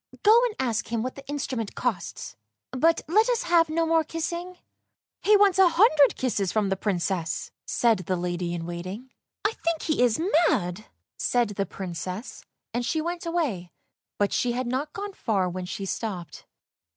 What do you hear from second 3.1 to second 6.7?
us have no more kissing."" He wants a hundred kisses from